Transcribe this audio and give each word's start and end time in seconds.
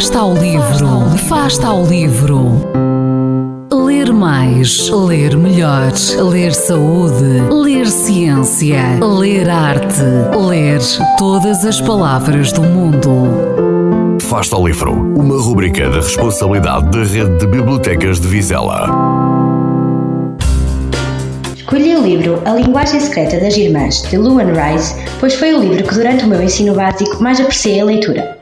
Fasta 0.00 0.20
ao 0.20 0.32
livro, 0.32 1.18
Fasta 1.28 1.66
ao 1.66 1.84
livro. 1.84 2.66
Ler 3.70 4.10
mais, 4.14 4.88
ler 4.88 5.36
melhor, 5.36 5.92
ler 6.32 6.54
saúde, 6.54 7.42
ler 7.52 7.86
ciência, 7.86 8.98
ler 8.98 9.50
arte, 9.50 10.00
ler 10.48 10.80
todas 11.18 11.66
as 11.66 11.82
palavras 11.82 12.50
do 12.50 12.62
mundo. 12.62 14.18
Fasta 14.20 14.56
ao 14.56 14.66
livro, 14.66 14.90
uma 14.90 15.38
rubrica 15.38 15.90
da 15.90 15.96
responsabilidade 15.96 16.90
da 16.90 17.04
Rede 17.04 17.36
de 17.36 17.46
Bibliotecas 17.46 18.18
de 18.18 18.26
Vizela. 18.26 18.88
Escolhi 21.54 21.94
o 21.94 22.02
livro 22.02 22.40
A 22.46 22.54
Linguagem 22.54 23.00
Secreta 23.00 23.38
das 23.38 23.54
Irmãs, 23.54 24.00
de 24.08 24.16
Luan 24.16 24.46
Rice, 24.54 24.94
pois 25.20 25.34
foi 25.34 25.52
o 25.52 25.60
livro 25.60 25.84
que 25.84 25.94
durante 25.94 26.24
o 26.24 26.26
meu 26.26 26.42
ensino 26.42 26.72
básico 26.72 27.22
mais 27.22 27.38
apreciei 27.38 27.80
a 27.80 27.84
leitura. 27.84 28.39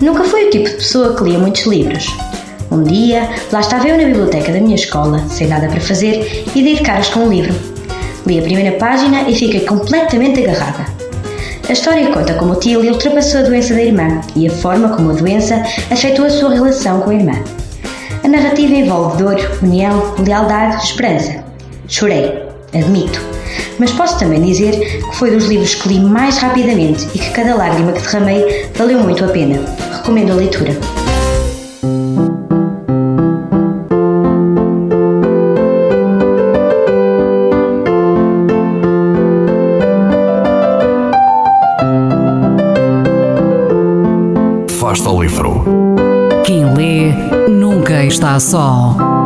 Nunca 0.00 0.24
fui 0.24 0.44
o 0.44 0.50
tipo 0.50 0.68
de 0.68 0.74
pessoa 0.74 1.14
que 1.14 1.24
lia 1.24 1.38
muitos 1.38 1.64
livros. 1.64 2.06
Um 2.70 2.82
dia, 2.82 3.30
lá 3.50 3.60
estava 3.60 3.88
eu 3.88 3.96
na 3.96 4.04
biblioteca 4.04 4.52
da 4.52 4.60
minha 4.60 4.74
escola, 4.74 5.24
sem 5.28 5.46
nada 5.46 5.68
para 5.68 5.80
fazer, 5.80 6.44
e 6.54 6.62
dei 6.62 6.76
de 6.76 6.82
caras 6.82 7.08
com 7.08 7.20
um 7.20 7.30
livro. 7.30 7.54
Li 8.26 8.38
a 8.38 8.42
primeira 8.42 8.76
página 8.76 9.22
e 9.28 9.34
fiquei 9.34 9.60
completamente 9.60 10.40
agarrada. 10.40 10.84
A 11.68 11.72
história 11.72 12.12
conta 12.12 12.34
como 12.34 12.52
o 12.52 12.56
Tilly 12.56 12.90
ultrapassou 12.90 13.40
a 13.40 13.44
doença 13.44 13.74
da 13.74 13.82
irmã 13.82 14.20
e 14.34 14.46
a 14.46 14.50
forma 14.50 14.90
como 14.90 15.10
a 15.10 15.14
doença 15.14 15.62
afetou 15.90 16.26
a 16.26 16.30
sua 16.30 16.52
relação 16.52 17.00
com 17.00 17.10
a 17.10 17.14
irmã. 17.14 17.42
A 18.22 18.28
narrativa 18.28 18.74
envolve 18.74 19.22
dor, 19.22 19.36
união, 19.62 20.14
lealdade, 20.24 20.84
esperança. 20.84 21.44
Chorei, 21.88 22.42
admito, 22.74 23.20
mas 23.78 23.90
posso 23.92 24.18
também 24.18 24.42
dizer 24.42 24.78
que 24.78 25.16
foi 25.16 25.30
dos 25.30 25.46
livros 25.46 25.74
que 25.74 25.88
li 25.88 26.00
mais 26.00 26.38
rapidamente 26.38 27.06
e 27.14 27.18
que 27.18 27.30
cada 27.30 27.54
lágrima 27.54 27.92
que 27.92 28.02
derramei 28.02 28.66
valeu 28.76 29.00
muito 29.00 29.24
a 29.24 29.28
pena. 29.28 29.60
Recomendo 29.92 30.32
a 30.32 30.34
leitura. 30.34 30.76
Fasta 44.78 45.08
ao 45.08 45.22
livro. 45.22 45.64
Quem 46.44 46.72
lê 46.74 47.12
nunca 47.48 48.04
está 48.04 48.38
só. 48.38 49.25